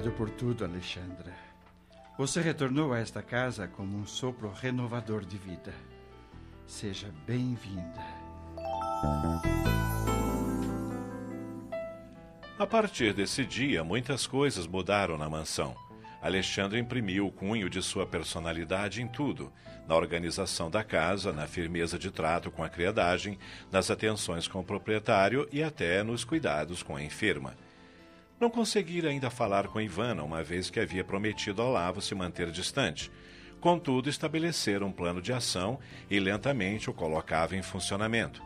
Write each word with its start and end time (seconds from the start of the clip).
Obrigado 0.00 0.16
por 0.16 0.30
tudo, 0.30 0.64
Alexandra. 0.64 1.34
Você 2.16 2.40
retornou 2.40 2.94
a 2.94 3.00
esta 3.00 3.22
casa 3.22 3.68
como 3.68 3.98
um 3.98 4.06
sopro 4.06 4.50
renovador 4.50 5.26
de 5.26 5.36
vida. 5.36 5.74
Seja 6.66 7.12
bem-vinda. 7.26 8.02
A 12.58 12.66
partir 12.66 13.12
desse 13.12 13.44
dia, 13.44 13.84
muitas 13.84 14.26
coisas 14.26 14.66
mudaram 14.66 15.18
na 15.18 15.28
mansão. 15.28 15.76
Alexandre 16.22 16.80
imprimiu 16.80 17.26
o 17.26 17.32
cunho 17.32 17.68
de 17.68 17.82
sua 17.82 18.06
personalidade 18.06 19.02
em 19.02 19.06
tudo: 19.06 19.52
na 19.86 19.94
organização 19.94 20.70
da 20.70 20.82
casa, 20.82 21.30
na 21.30 21.46
firmeza 21.46 21.98
de 21.98 22.10
trato 22.10 22.50
com 22.50 22.64
a 22.64 22.70
criadagem, 22.70 23.38
nas 23.70 23.90
atenções 23.90 24.48
com 24.48 24.60
o 24.60 24.64
proprietário 24.64 25.46
e 25.52 25.62
até 25.62 26.02
nos 26.02 26.24
cuidados 26.24 26.82
com 26.82 26.96
a 26.96 27.02
enferma. 27.02 27.54
Não 28.40 28.48
conseguira 28.48 29.10
ainda 29.10 29.28
falar 29.28 29.68
com 29.68 29.78
Ivana, 29.78 30.22
uma 30.22 30.42
vez 30.42 30.70
que 30.70 30.80
havia 30.80 31.04
prometido 31.04 31.60
ao 31.60 31.70
Lavo 31.70 32.00
se 32.00 32.14
manter 32.14 32.50
distante. 32.50 33.12
Contudo, 33.60 34.08
estabeleceram 34.08 34.86
um 34.86 34.92
plano 34.92 35.20
de 35.20 35.30
ação 35.30 35.78
e 36.10 36.18
lentamente 36.18 36.88
o 36.88 36.94
colocava 36.94 37.54
em 37.54 37.60
funcionamento. 37.60 38.42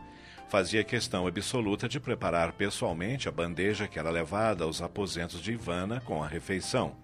Fazia 0.49 0.83
questão 0.83 1.25
absoluta 1.25 1.87
de 1.87 1.97
preparar 1.97 2.51
pessoalmente 2.51 3.29
a 3.29 3.31
bandeja 3.31 3.87
que 3.87 3.97
era 3.97 4.09
levada 4.09 4.65
aos 4.65 4.81
aposentos 4.81 5.41
de 5.41 5.53
Ivana 5.53 6.01
com 6.01 6.21
a 6.21 6.27
refeição. 6.27 6.97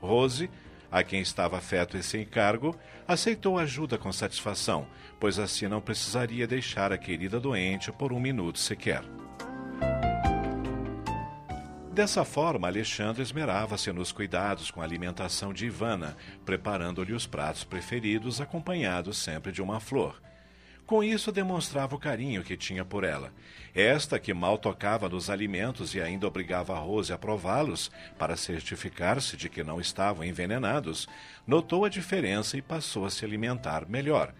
Rose, 0.00 0.48
a 0.88 1.02
quem 1.02 1.20
estava 1.20 1.58
afeto 1.58 1.96
esse 1.96 2.16
encargo, 2.16 2.78
aceitou 3.08 3.58
a 3.58 3.62
ajuda 3.62 3.98
com 3.98 4.12
satisfação, 4.12 4.86
pois 5.18 5.36
assim 5.40 5.66
não 5.66 5.80
precisaria 5.80 6.46
deixar 6.46 6.92
a 6.92 6.98
querida 6.98 7.40
doente 7.40 7.90
por 7.90 8.12
um 8.12 8.20
minuto 8.20 8.60
sequer. 8.60 9.02
Dessa 11.92 12.24
forma, 12.24 12.68
Alexandre 12.68 13.20
esmerava-se 13.20 13.90
nos 13.92 14.12
cuidados 14.12 14.70
com 14.70 14.80
a 14.80 14.84
alimentação 14.84 15.52
de 15.52 15.66
Ivana, 15.66 16.16
preparando-lhe 16.44 17.12
os 17.12 17.26
pratos 17.26 17.64
preferidos, 17.64 18.40
acompanhados 18.40 19.18
sempre 19.18 19.50
de 19.50 19.60
uma 19.60 19.80
flor. 19.80 20.22
Com 20.86 21.02
isso, 21.02 21.32
demonstrava 21.32 21.96
o 21.96 21.98
carinho 21.98 22.44
que 22.44 22.56
tinha 22.56 22.84
por 22.84 23.02
ela. 23.02 23.32
Esta, 23.74 24.20
que 24.20 24.32
mal 24.32 24.56
tocava 24.56 25.08
nos 25.08 25.28
alimentos 25.28 25.92
e 25.92 26.00
ainda 26.00 26.28
obrigava 26.28 26.74
a 26.74 26.78
Rose 26.78 27.12
a 27.12 27.18
prová-los 27.18 27.90
para 28.16 28.36
certificar-se 28.36 29.36
de 29.36 29.48
que 29.48 29.64
não 29.64 29.80
estavam 29.80 30.24
envenenados, 30.24 31.08
notou 31.44 31.84
a 31.84 31.88
diferença 31.88 32.56
e 32.56 32.62
passou 32.62 33.04
a 33.04 33.10
se 33.10 33.24
alimentar 33.24 33.88
melhor. 33.88 34.32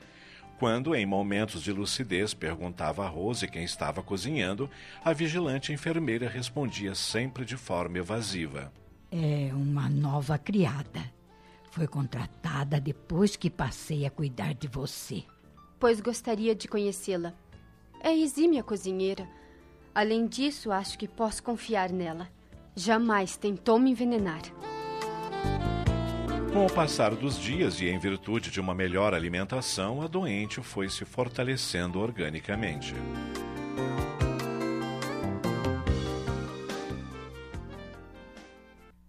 Quando, 0.61 0.95
em 0.95 1.07
momentos 1.07 1.63
de 1.63 1.73
lucidez, 1.73 2.35
perguntava 2.35 3.03
a 3.03 3.09
Rose 3.09 3.49
quem 3.49 3.65
estava 3.65 4.03
cozinhando, 4.03 4.69
a 5.03 5.11
vigilante 5.11 5.73
enfermeira 5.73 6.29
respondia 6.29 6.95
sempre 6.95 7.47
de 7.47 7.57
forma 7.57 7.97
evasiva: 7.97 8.71
É 9.11 9.49
uma 9.55 9.89
nova 9.89 10.37
criada. 10.37 11.01
Foi 11.71 11.87
contratada 11.87 12.79
depois 12.79 13.37
que 13.37 13.49
passei 13.49 14.05
a 14.05 14.11
cuidar 14.11 14.53
de 14.53 14.69
você. 14.69 15.25
Pois 15.79 15.99
gostaria 15.99 16.55
de 16.55 16.69
conhecê-la. 16.69 17.33
É 18.03 18.15
exímia 18.15 18.63
cozinheira. 18.63 19.27
Além 19.95 20.27
disso, 20.27 20.71
acho 20.71 20.99
que 20.99 21.09
posso 21.09 21.43
confiar 21.43 21.91
nela. 21.91 22.29
Jamais 22.77 23.35
tentou 23.35 23.79
me 23.79 23.93
envenenar. 23.93 24.43
Com 26.53 26.67
o 26.67 26.73
passar 26.73 27.15
dos 27.15 27.39
dias 27.39 27.81
e 27.81 27.89
em 27.89 27.97
virtude 27.97 28.51
de 28.51 28.61
uma 28.61 28.75
melhor 28.75 29.15
alimentação, 29.15 30.03
a 30.03 30.09
doente 30.09 30.61
foi 30.61 30.89
se 30.89 31.05
fortalecendo 31.05 32.01
organicamente. 32.01 32.93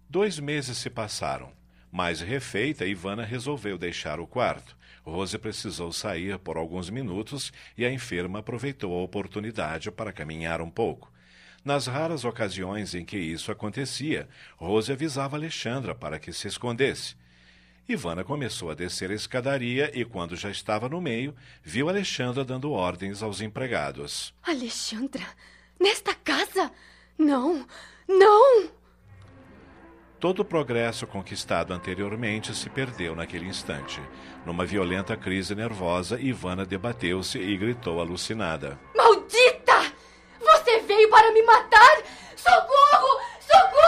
Dois 0.08 0.38
meses 0.38 0.78
se 0.78 0.88
passaram. 0.88 1.50
Mais 1.90 2.20
refeita, 2.20 2.86
Ivana 2.86 3.24
resolveu 3.24 3.76
deixar 3.76 4.20
o 4.20 4.26
quarto. 4.26 4.76
Rose 5.02 5.36
precisou 5.36 5.92
sair 5.92 6.38
por 6.38 6.56
alguns 6.56 6.88
minutos 6.90 7.52
e 7.76 7.84
a 7.84 7.92
enferma 7.92 8.38
aproveitou 8.38 8.96
a 8.96 9.02
oportunidade 9.02 9.90
para 9.90 10.12
caminhar 10.12 10.60
um 10.60 10.70
pouco. 10.70 11.12
Nas 11.64 11.88
raras 11.88 12.24
ocasiões 12.24 12.94
em 12.94 13.04
que 13.04 13.18
isso 13.18 13.50
acontecia, 13.50 14.28
Rose 14.56 14.92
avisava 14.92 15.36
Alexandra 15.36 15.92
para 15.92 16.20
que 16.20 16.32
se 16.32 16.46
escondesse. 16.46 17.20
Ivana 17.88 18.22
começou 18.22 18.70
a 18.70 18.74
descer 18.74 19.10
a 19.10 19.14
escadaria 19.14 19.90
e, 19.92 20.04
quando 20.04 20.36
já 20.36 20.50
estava 20.50 20.88
no 20.88 21.00
meio, 21.00 21.34
viu 21.62 21.88
Alexandra 21.88 22.44
dando 22.44 22.70
ordens 22.72 23.22
aos 23.22 23.40
empregados. 23.40 24.32
Alexandra? 24.42 25.26
Nesta 25.80 26.14
casa? 26.14 26.70
Não! 27.18 27.66
Não! 28.08 28.70
Todo 30.20 30.38
o 30.40 30.44
progresso 30.44 31.04
conquistado 31.04 31.72
anteriormente 31.74 32.54
se 32.54 32.70
perdeu 32.70 33.16
naquele 33.16 33.46
instante. 33.46 34.00
Numa 34.46 34.64
violenta 34.64 35.16
crise 35.16 35.52
nervosa, 35.52 36.20
Ivana 36.20 36.64
debateu-se 36.64 37.40
e 37.40 37.56
gritou 37.56 38.00
alucinada: 38.00 38.78
Maldita! 38.94 39.92
Você 40.38 40.78
veio 40.82 41.10
para 41.10 41.32
me 41.32 41.42
matar! 41.42 42.02
Socorro! 42.36 43.20
Socorro! 43.40 43.81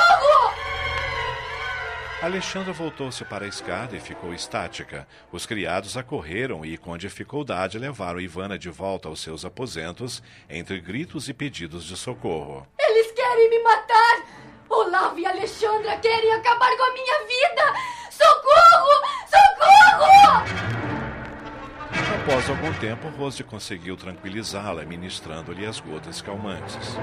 Alexandra 2.25 2.73
voltou-se 2.73 3.23
para 3.23 3.45
a 3.45 3.49
escada 3.49 3.95
e 3.95 4.01
ficou 4.01 4.33
estática. 4.33 5.07
Os 5.31 5.45
criados 5.45 5.95
acorreram 5.95 6.65
e, 6.65 6.79
com 6.79 6.97
dificuldade, 6.97 7.79
levaram 7.79 8.19
Ivana 8.19 8.59
de 8.59 8.71
volta 8.71 9.09
aos 9.09 9.21
seus 9.21 9.45
aposentos, 9.45 10.23
entre 10.49 10.81
gritos 10.81 11.29
e 11.29 11.35
pedidos 11.35 11.85
de 11.85 11.95
socorro. 11.99 12.67
Eles 12.79 13.13
querem 13.13 13.51
me 13.51 13.63
matar! 13.63 14.25
Olavo 14.71 15.19
e 15.19 15.27
Alexandra 15.27 15.99
querem 15.99 16.33
acabar 16.33 16.75
com 16.75 16.85
a 16.85 16.93
minha 16.95 17.19
vida! 17.27 17.75
Socorro! 18.11 19.03
Socorro! 19.29 20.45
Após 22.23 22.49
algum 22.49 22.73
tempo, 22.81 23.09
Rose 23.19 23.45
conseguiu 23.45 23.99
tranquilizá-la, 23.99 24.83
ministrando-lhe 24.87 25.67
as 25.67 25.79
gotas 25.79 26.23
calmantes. 26.23 26.97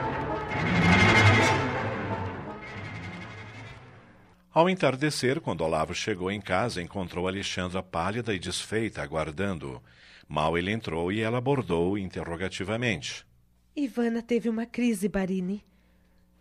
Ao 4.54 4.70
entardecer, 4.70 5.40
quando 5.40 5.62
Olavo 5.62 5.94
chegou 5.96 6.30
em 6.30 6.42
casa, 6.42 6.82
encontrou 6.82 7.26
Alexandra 7.26 7.82
pálida 7.82 8.34
e 8.34 8.40
desfeita, 8.40 9.02
aguardando-o. 9.02 9.82
Mal 10.28 10.58
ele 10.58 10.72
entrou 10.72 11.12
e 11.12 11.22
ela 11.22 11.38
abordou 11.38 11.98
interrogativamente. 11.98 13.26
Ivana 13.74 14.22
teve 14.22 14.50
uma 14.50 14.66
crise, 14.66 15.08
Barini. 15.08 15.64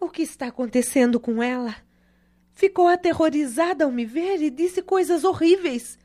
O 0.01 0.09
que 0.09 0.23
está 0.23 0.49
acontecendo 0.49 1.21
com 1.21 1.41
ela? 1.41 1.77
Ficou 2.53 2.89
aterrorizada 2.89 3.85
ao 3.85 3.93
me 3.93 4.05
ver 4.05 4.43
e 4.43 4.51
disse 4.51 4.83
coisas 4.83 5.23
horríveis. 5.23 5.97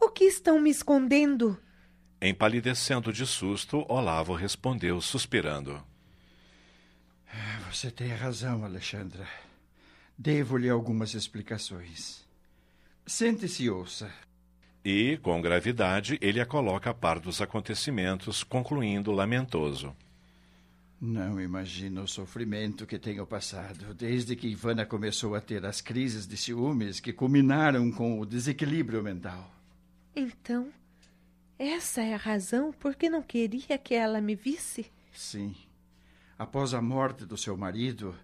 O 0.00 0.08
que 0.10 0.24
estão 0.24 0.60
me 0.60 0.70
escondendo? 0.70 1.58
Empalidecendo 2.22 3.12
de 3.12 3.26
susto, 3.26 3.84
Olavo 3.88 4.34
respondeu, 4.34 5.00
suspirando. 5.00 5.82
Você 7.70 7.90
tem 7.90 8.08
razão, 8.08 8.64
Alexandra. 8.64 9.26
Devo-lhe 10.18 10.68
algumas 10.68 11.14
explicações. 11.14 12.26
Sente-se 13.06 13.62
e 13.62 13.70
ouça. 13.70 14.12
E, 14.84 15.16
com 15.18 15.40
gravidade, 15.40 16.18
ele 16.20 16.40
a 16.40 16.46
coloca 16.46 16.90
a 16.90 16.94
par 16.94 17.20
dos 17.20 17.40
acontecimentos, 17.40 18.42
concluindo 18.42 19.12
lamentoso. 19.12 19.94
Não 21.00 21.40
imagino 21.40 22.02
o 22.02 22.08
sofrimento 22.08 22.84
que 22.84 22.98
tenho 22.98 23.24
passado 23.24 23.94
desde 23.94 24.34
que 24.34 24.48
Ivana 24.48 24.84
começou 24.84 25.36
a 25.36 25.40
ter 25.40 25.64
as 25.64 25.80
crises 25.80 26.26
de 26.26 26.36
ciúmes 26.36 26.98
que 26.98 27.12
culminaram 27.12 27.88
com 27.92 28.18
o 28.18 28.26
desequilíbrio 28.26 29.00
mental. 29.00 29.48
Então, 30.16 30.68
essa 31.56 32.02
é 32.02 32.12
a 32.12 32.16
razão 32.16 32.72
por 32.72 32.96
que 32.96 33.08
não 33.08 33.22
queria 33.22 33.78
que 33.78 33.94
ela 33.94 34.20
me 34.20 34.34
visse? 34.34 34.90
Sim. 35.12 35.54
Após 36.36 36.74
a 36.74 36.82
morte 36.82 37.24
do 37.24 37.36
seu 37.36 37.56
marido, 37.56 38.14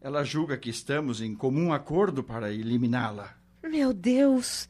ela 0.00 0.24
julga 0.24 0.56
que 0.56 0.70
estamos 0.70 1.20
em 1.20 1.34
comum 1.34 1.72
acordo 1.72 2.22
para 2.22 2.52
eliminá-la. 2.52 3.36
Meu 3.62 3.92
Deus! 3.92 4.68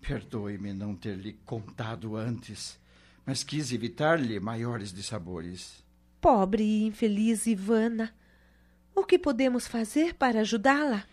Perdoe-me 0.00 0.72
não 0.72 0.94
ter 0.94 1.16
lhe 1.16 1.32
contado 1.44 2.16
antes, 2.16 2.78
mas 3.26 3.42
quis 3.42 3.72
evitar-lhe 3.72 4.38
maiores 4.38 4.92
dissabores. 4.92 5.82
Pobre 6.20 6.62
e 6.62 6.84
infeliz 6.84 7.46
Ivana. 7.46 8.14
O 8.94 9.04
que 9.04 9.18
podemos 9.18 9.66
fazer 9.66 10.14
para 10.14 10.42
ajudá-la? 10.42 11.04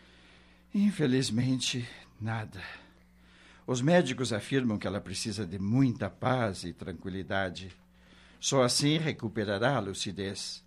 Infelizmente, 0.73 1.87
nada. 2.19 2.61
Os 3.65 3.81
médicos 3.81 4.31
afirmam 4.31 4.77
que 4.77 4.85
ela 4.85 5.01
precisa 5.01 5.45
de 5.45 5.57
muita 5.57 6.09
paz 6.09 6.63
e 6.63 6.73
tranquilidade. 6.73 7.71
Só 8.39 8.61
assim 8.63 8.97
recuperará 8.97 9.77
a 9.77 9.79
lucidez. 9.79 10.63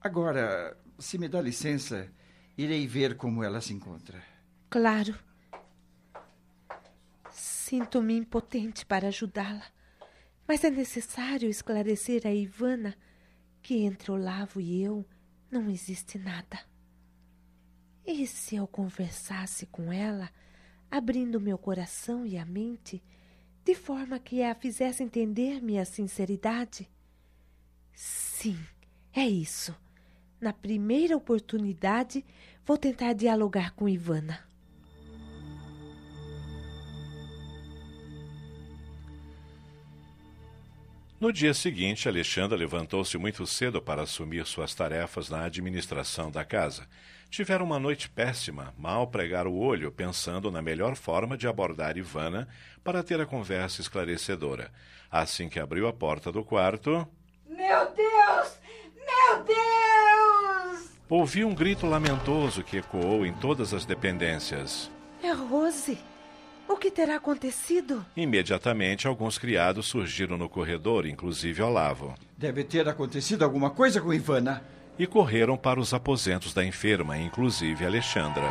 Agora, 0.00 0.76
se 0.98 1.18
me 1.18 1.28
dá 1.28 1.40
licença, 1.40 2.10
irei 2.56 2.86
ver 2.86 3.16
como 3.16 3.42
ela 3.42 3.60
se 3.60 3.72
encontra. 3.72 4.22
Claro. 4.70 5.18
Sinto-me 7.30 8.14
impotente 8.14 8.84
para 8.84 9.08
ajudá-la, 9.08 9.64
mas 10.46 10.64
é 10.64 10.70
necessário 10.70 11.48
esclarecer 11.48 12.26
a 12.26 12.32
Ivana 12.32 12.96
que 13.62 13.84
entre 13.84 14.10
Olavo 14.10 14.60
e 14.60 14.82
eu 14.82 15.06
não 15.50 15.70
existe 15.70 16.18
nada. 16.18 16.60
E 18.04 18.26
se 18.26 18.56
eu 18.56 18.66
conversasse 18.66 19.66
com 19.66 19.92
ela, 19.92 20.30
abrindo 20.90 21.40
meu 21.40 21.56
coração 21.56 22.26
e 22.26 22.36
a 22.36 22.44
mente, 22.44 23.02
de 23.64 23.74
forma 23.74 24.18
que 24.18 24.42
a 24.42 24.54
fizesse 24.54 25.02
entender 25.02 25.62
minha 25.62 25.84
sinceridade? 25.84 26.90
Sim, 27.94 28.58
é 29.12 29.26
isso. 29.26 29.74
Na 30.42 30.52
primeira 30.52 31.16
oportunidade, 31.16 32.24
vou 32.66 32.76
tentar 32.76 33.12
dialogar 33.12 33.70
com 33.76 33.88
Ivana. 33.88 34.40
No 41.20 41.32
dia 41.32 41.54
seguinte, 41.54 42.08
Alexandra 42.08 42.58
levantou-se 42.58 43.16
muito 43.16 43.46
cedo 43.46 43.80
para 43.80 44.02
assumir 44.02 44.44
suas 44.44 44.74
tarefas 44.74 45.30
na 45.30 45.44
administração 45.44 46.28
da 46.28 46.44
casa. 46.44 46.88
Tiveram 47.30 47.64
uma 47.64 47.78
noite 47.78 48.10
péssima, 48.10 48.74
mal 48.76 49.06
pregar 49.06 49.46
o 49.46 49.54
olho, 49.54 49.92
pensando 49.92 50.50
na 50.50 50.60
melhor 50.60 50.96
forma 50.96 51.36
de 51.36 51.46
abordar 51.46 51.96
Ivana 51.96 52.48
para 52.82 53.04
ter 53.04 53.20
a 53.20 53.26
conversa 53.26 53.80
esclarecedora. 53.80 54.72
Assim 55.08 55.48
que 55.48 55.60
abriu 55.60 55.86
a 55.86 55.92
porta 55.92 56.32
do 56.32 56.42
quarto. 56.42 57.06
Meu 57.48 57.94
Deus! 57.94 58.58
Meu 58.96 59.44
Deus! 59.44 60.11
Ouvi 61.12 61.44
um 61.44 61.54
grito 61.54 61.86
lamentoso 61.86 62.64
que 62.64 62.78
ecoou 62.78 63.26
em 63.26 63.34
todas 63.34 63.74
as 63.74 63.84
dependências. 63.84 64.90
É 65.22 65.30
Rose! 65.30 65.98
O 66.66 66.74
que 66.74 66.90
terá 66.90 67.16
acontecido? 67.16 68.02
Imediatamente, 68.16 69.06
alguns 69.06 69.36
criados 69.36 69.84
surgiram 69.84 70.38
no 70.38 70.48
corredor, 70.48 71.04
inclusive 71.04 71.60
Olavo. 71.60 72.14
Deve 72.34 72.64
ter 72.64 72.88
acontecido 72.88 73.42
alguma 73.42 73.68
coisa 73.68 74.00
com 74.00 74.14
Ivana. 74.14 74.64
E 74.98 75.06
correram 75.06 75.54
para 75.54 75.78
os 75.78 75.92
aposentos 75.92 76.54
da 76.54 76.64
enferma, 76.64 77.18
inclusive 77.18 77.84
Alexandra. 77.84 78.48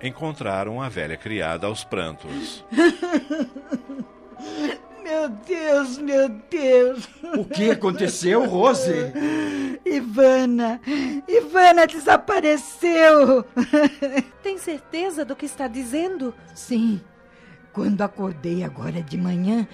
Encontraram 0.00 0.80
a 0.80 0.88
velha 0.88 1.16
criada 1.16 1.66
aos 1.66 1.82
prantos. 1.82 2.64
Meu 5.10 5.28
Deus, 5.28 5.98
meu 5.98 6.28
Deus. 6.48 7.08
O 7.36 7.44
que 7.44 7.68
aconteceu, 7.68 8.46
Rose? 8.46 9.12
Ivana, 9.84 10.80
Ivana 11.26 11.84
desapareceu. 11.84 13.44
Tem 14.40 14.56
certeza 14.56 15.24
do 15.24 15.34
que 15.34 15.46
está 15.46 15.66
dizendo? 15.66 16.32
Sim. 16.54 17.00
Quando 17.72 18.02
acordei 18.02 18.62
agora 18.62 19.02
de 19.02 19.18
manhã, 19.18 19.66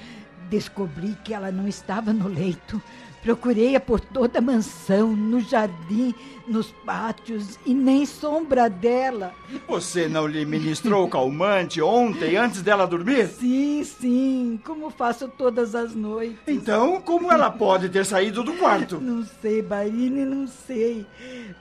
descobri 0.48 1.14
que 1.22 1.34
ela 1.34 1.52
não 1.52 1.68
estava 1.68 2.14
no 2.14 2.28
leito. 2.28 2.80
Procurei-a 3.26 3.80
por 3.80 3.98
toda 3.98 4.38
a 4.38 4.40
mansão, 4.40 5.16
no 5.16 5.40
jardim, 5.40 6.14
nos 6.46 6.70
pátios 6.70 7.58
e 7.66 7.74
nem 7.74 8.06
sombra 8.06 8.70
dela. 8.70 9.34
Você 9.66 10.06
não 10.06 10.28
lhe 10.28 10.44
ministrou 10.44 11.08
calmante 11.08 11.82
ontem, 11.82 12.36
antes 12.36 12.62
dela 12.62 12.86
dormir? 12.86 13.26
Sim, 13.26 13.82
sim, 13.82 14.60
como 14.64 14.90
faço 14.90 15.26
todas 15.26 15.74
as 15.74 15.92
noites. 15.92 16.38
Então, 16.46 17.00
como 17.00 17.32
ela 17.32 17.50
pode 17.50 17.88
ter 17.88 18.06
saído 18.06 18.44
do 18.44 18.52
quarto? 18.52 19.00
Não 19.00 19.24
sei, 19.42 19.60
Barine, 19.60 20.24
não 20.24 20.46
sei. 20.46 21.04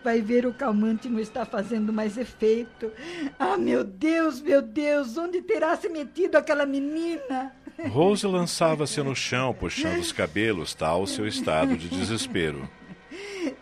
Vai 0.04 0.22
ver 0.22 0.46
o 0.46 0.54
calmante 0.54 1.10
não 1.10 1.20
está 1.20 1.46
fazendo 1.46 1.92
mais 1.92 2.16
efeito. 2.16 2.92
Ah, 3.40 3.58
meu 3.58 3.84
Deus, 3.84 4.40
meu 4.40 4.62
Deus, 4.62 5.18
onde 5.18 5.42
terá 5.42 5.76
se 5.76 5.90
metido 5.90 6.36
aquela 6.36 6.68
menina? 6.68 7.52
Rose 7.90 8.26
lançava-se 8.26 9.02
no 9.02 9.16
chão, 9.16 9.54
puxando 9.54 10.00
os 10.00 10.12
cabelos, 10.12 10.74
tal 10.74 11.04
o 11.04 11.08
seu 11.08 11.28
estado 11.28 11.76
de 11.78 11.90
desespero. 11.90 12.68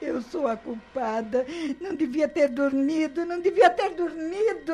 Eu 0.01 0.21
sou 0.21 0.47
a 0.47 0.55
culpada. 0.55 1.45
Não 1.79 1.93
devia 1.93 2.27
ter 2.27 2.47
dormido, 2.49 3.25
não 3.25 3.39
devia 3.39 3.69
ter 3.69 3.89
dormido. 3.89 4.73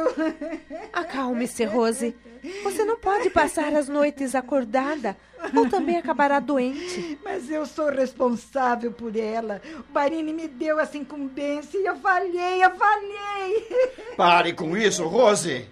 Acalme-se, 0.94 1.64
Rose. 1.66 2.16
Você 2.64 2.86
não 2.86 2.98
pode 2.98 3.30
passar 3.30 3.74
as 3.74 3.90
noites 3.90 4.34
acordada, 4.34 5.18
ou 5.56 5.68
também 5.70 5.98
acabará 5.98 6.40
doente. 6.40 7.18
Mas 7.24 7.50
eu 7.50 7.66
sou 7.66 7.90
responsável 7.90 8.92
por 8.92 9.16
ela. 9.16 9.62
O 9.80 9.92
Barini 9.92 10.32
me 10.32 10.48
deu 10.48 10.80
essa 10.80 10.98
incumbência 10.98 11.78
e 11.78 11.86
eu 11.86 11.96
falhei, 11.98 12.64
eu 12.64 12.72
falhei. 12.76 13.68
Pare 14.16 14.54
com 14.54 14.78
isso, 14.78 15.06
Rose. 15.08 15.68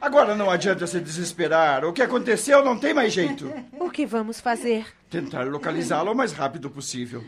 Agora 0.00 0.34
não 0.34 0.50
adianta 0.50 0.86
se 0.86 1.00
desesperar. 1.00 1.84
O 1.84 1.92
que 1.92 2.02
aconteceu 2.02 2.64
não 2.64 2.78
tem 2.78 2.94
mais 2.94 3.12
jeito. 3.12 3.52
O 3.78 3.90
que 3.90 4.06
vamos 4.06 4.40
fazer? 4.40 4.86
Tentar 5.10 5.46
localizá-la 5.46 6.10
o 6.10 6.14
mais 6.14 6.32
rápido 6.32 6.70
possível. 6.70 7.24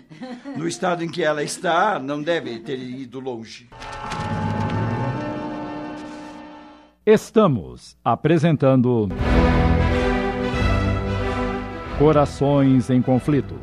No 0.57 0.69
estado 0.69 1.03
em 1.03 1.09
que 1.09 1.23
ela 1.23 1.43
está, 1.43 1.99
não 1.99 2.23
deve 2.23 2.59
ter 2.61 2.79
ido 2.79 3.21
longe. 3.21 3.69
Estamos 7.07 7.97
apresentando. 8.05 9.09
Corações 11.99 12.91
em 12.91 13.01
Conflito. 13.01 13.59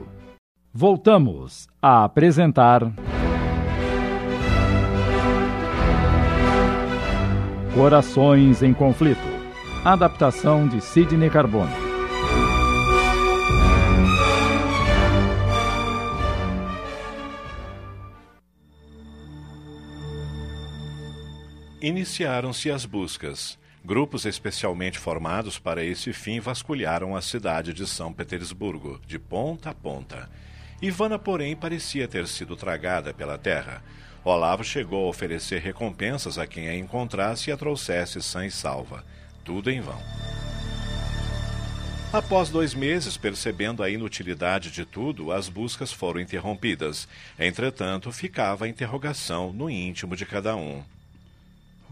Voltamos 0.74 1.68
a 1.82 2.04
apresentar. 2.04 2.82
Corações 7.76 8.64
em 8.64 8.74
Conflito. 8.74 9.20
Adaptação 9.84 10.66
de 10.66 10.80
Sidney 10.80 11.30
Carbone. 11.30 11.74
Iniciaram-se 21.82 22.72
as 22.72 22.86
buscas. 22.86 23.60
Grupos 23.84 24.24
especialmente 24.24 24.98
formados 24.98 25.60
para 25.60 25.84
esse 25.84 26.14
fim 26.14 26.40
vasculharam 26.40 27.14
a 27.14 27.22
cidade 27.22 27.74
de 27.74 27.86
São 27.86 28.14
Petersburgo, 28.14 29.02
de 29.06 29.20
ponta 29.20 29.72
a 29.72 29.74
ponta. 29.74 30.30
Ivana, 30.82 31.20
porém, 31.20 31.58
parecia 31.58 32.08
ter 32.08 32.26
sido 32.30 32.56
tragada 32.56 33.14
pela 33.14 33.38
terra. 33.38 33.84
Olavo 34.26 34.64
chegou 34.64 35.06
a 35.06 35.10
oferecer 35.10 35.62
recompensas 35.62 36.40
a 36.40 36.48
quem 36.48 36.68
a 36.68 36.76
encontrasse 36.76 37.52
e 37.52 37.54
a 37.54 37.58
trouxesse 37.58 38.20
sã 38.24 38.44
e 38.44 38.50
salva. 38.50 39.06
Tudo 39.44 39.70
em 39.70 39.80
vão. 39.80 40.02
Após 42.12 42.50
dois 42.50 42.74
meses, 42.74 43.18
percebendo 43.18 43.84
a 43.84 43.90
inutilidade 43.90 44.72
de 44.72 44.84
tudo, 44.84 45.32
as 45.32 45.48
buscas 45.48 45.94
foram 45.94 46.20
interrompidas. 46.20 47.08
Entretanto, 47.38 48.12
ficava 48.12 48.66
a 48.66 48.68
interrogação 48.68 49.54
no 49.54 49.70
íntimo 49.70 50.16
de 50.16 50.26
cada 50.26 50.56
um. 50.56 50.84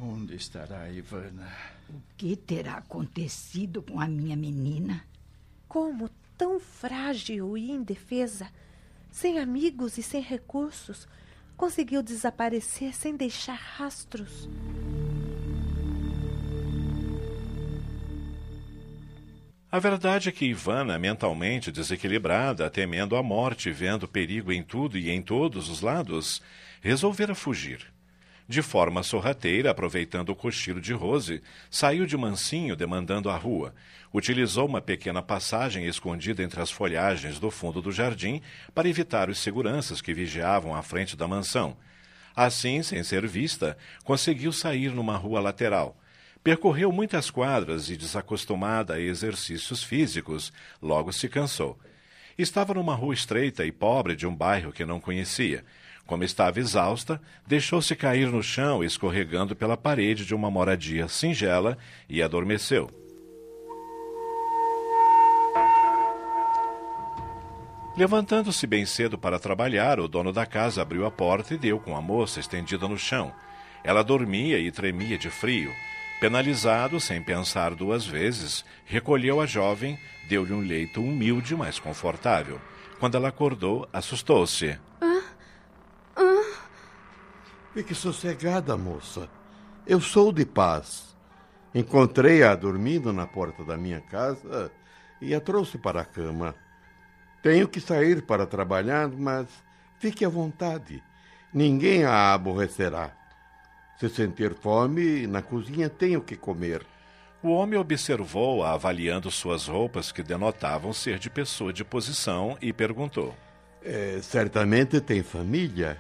Onde 0.02 0.36
estará 0.36 0.90
Ivana? 0.90 1.52
O 1.88 2.02
que 2.18 2.36
terá 2.36 2.78
acontecido 2.78 3.84
com 3.84 4.00
a 4.00 4.08
minha 4.08 4.36
menina? 4.36 5.06
Como 5.68 6.10
tão 6.36 6.60
frágil 6.60 7.56
e 7.56 7.70
indefesa, 7.70 8.50
sem 9.12 9.38
amigos 9.38 10.00
e 10.00 10.04
sem 10.04 10.20
recursos, 10.22 11.08
conseguiu 11.64 12.04
desaparecer 12.04 12.94
sem 12.94 13.16
deixar 13.16 13.54
rastros? 13.54 14.50
A 19.72 19.80
verdade 19.80 20.28
é 20.28 20.32
que 20.34 20.44
Ivana, 20.44 21.00
mentalmente 21.00 21.72
desequilibrada, 21.72 22.70
temendo 22.70 23.16
a 23.16 23.24
morte, 23.24 23.72
vendo 23.72 24.10
perigo 24.10 24.52
em 24.52 24.62
tudo 24.62 24.98
e 24.98 25.10
em 25.10 25.22
todos 25.22 25.70
os 25.70 25.80
lados, 25.80 26.42
resolvera 26.82 27.34
fugir. 27.34 27.94
De 28.48 28.62
forma 28.62 29.04
sorrateira, 29.04 29.72
aproveitando 29.72 30.30
o 30.30 30.36
cochilo 30.36 30.82
de 30.82 30.92
Rose, 30.94 31.42
saiu 31.70 32.06
de 32.06 32.18
mansinho 32.18 32.76
demandando 32.76 33.30
a 33.30 33.38
rua. 33.38 33.74
Utilizou 34.14 34.68
uma 34.68 34.82
pequena 34.82 35.22
passagem 35.22 35.86
escondida 35.86 36.44
entre 36.44 36.62
as 36.62 36.70
folhagens 36.70 37.40
do 37.40 37.50
fundo 37.50 37.82
do 37.82 37.92
jardim 37.92 38.42
para 38.76 38.90
evitar 38.90 39.30
os 39.30 39.40
seguranças 39.40 40.02
que 40.02 40.14
vigiavam 40.14 40.76
à 40.76 40.84
frente 40.84 41.16
da 41.16 41.28
mansão. 41.28 41.78
Assim, 42.36 42.84
sem 42.84 43.02
ser 43.04 43.26
vista, 43.28 43.78
conseguiu 44.04 44.52
sair 44.52 44.92
numa 44.92 45.16
rua 45.16 45.40
lateral. 45.40 45.98
Percorreu 46.44 46.92
muitas 46.92 47.32
quadras 47.32 47.90
e, 47.90 47.96
desacostumada 47.96 48.96
a 48.96 49.00
exercícios 49.00 49.82
físicos, 49.82 50.52
logo 50.82 51.14
se 51.14 51.30
cansou. 51.30 51.80
Estava 52.38 52.74
numa 52.74 52.96
rua 52.96 53.14
estreita 53.14 53.66
e 53.66 53.72
pobre 53.72 54.16
de 54.16 54.28
um 54.28 54.36
bairro 54.36 54.74
que 54.74 54.84
não 54.84 55.00
conhecia. 55.00 55.64
Como 56.06 56.24
estava 56.24 56.60
exausta, 56.60 57.22
deixou-se 57.48 57.96
cair 57.96 58.28
no 58.28 58.44
chão, 58.44 58.84
escorregando 58.84 59.56
pela 59.56 59.78
parede 59.78 60.26
de 60.26 60.36
uma 60.36 60.52
moradia 60.52 61.08
singela 61.08 61.78
e 62.10 62.22
adormeceu. 62.22 62.90
Levantando-se 67.96 68.66
bem 68.66 68.86
cedo 68.86 69.18
para 69.20 69.40
trabalhar, 69.40 70.00
o 70.00 70.08
dono 70.08 70.34
da 70.34 70.48
casa 70.48 70.82
abriu 70.82 71.06
a 71.06 71.12
porta 71.12 71.54
e 71.54 71.58
deu 71.58 71.80
com 71.80 71.96
a 71.96 72.02
moça 72.02 72.40
estendida 72.40 72.88
no 72.88 72.98
chão. 72.98 73.32
Ela 73.84 74.04
dormia 74.04 74.58
e 74.58 74.72
tremia 74.72 75.18
de 75.18 75.30
frio. 75.30 75.72
Penalizado, 76.20 77.00
sem 77.00 77.22
pensar 77.22 77.76
duas 77.76 78.06
vezes, 78.06 78.66
recolheu 78.86 79.40
a 79.40 79.46
jovem, 79.46 80.00
deu-lhe 80.28 80.54
um 80.54 80.62
leito 80.62 81.02
humilde, 81.02 81.56
mas 81.56 81.80
confortável. 81.80 82.60
Quando 83.00 83.16
ela 83.16 83.28
acordou, 83.30 83.88
assustou-se. 83.94 84.76
Ah. 85.00 85.13
Fique 87.74 87.96
sossegada, 87.96 88.78
moça. 88.78 89.28
Eu 89.88 90.00
sou 90.00 90.32
de 90.32 90.46
paz. 90.46 91.18
Encontrei-a 91.74 92.54
dormindo 92.54 93.12
na 93.12 93.26
porta 93.26 93.64
da 93.64 93.76
minha 93.76 94.00
casa 94.00 94.72
e 95.20 95.34
a 95.34 95.42
trouxe 95.42 95.80
para 95.80 96.02
a 96.02 96.06
cama. 96.06 96.54
Tenho 97.42 97.68
que 97.68 97.82
sair 97.82 98.22
para 98.22 98.46
trabalhar, 98.46 99.10
mas 99.10 99.48
fique 99.98 100.24
à 100.24 100.30
vontade. 100.30 101.02
Ninguém 101.52 102.04
a 102.04 102.36
aborrecerá. 102.36 103.12
Se 104.00 104.08
sentir 104.08 104.54
fome, 104.54 105.26
na 105.26 105.42
cozinha 105.42 105.90
tem 105.90 106.16
o 106.16 106.22
que 106.22 106.36
comer. 106.36 106.86
O 107.42 107.50
homem 107.50 107.80
observou-a 107.80 108.72
avaliando 108.72 109.32
suas 109.32 109.68
roupas 109.68 110.12
que 110.12 110.22
denotavam 110.22 110.94
ser 110.94 111.18
de 111.18 111.30
pessoa 111.30 111.74
de 111.74 111.84
posição 111.84 112.56
e 112.62 112.72
perguntou: 112.72 113.36
é, 113.82 114.20
Certamente 114.22 115.02
tem 115.02 115.24
família. 115.24 116.00